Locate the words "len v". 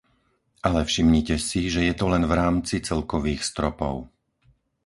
2.13-2.33